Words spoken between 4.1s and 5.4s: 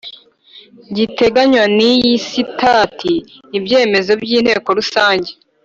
by Inteko Rusange